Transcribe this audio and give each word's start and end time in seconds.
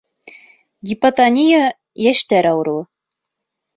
Гипотония— 0.91 1.61
йәштәр 2.07 2.51
ауырыуы. 2.53 2.87